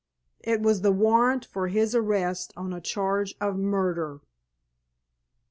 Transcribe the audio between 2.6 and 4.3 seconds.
a charge of murder.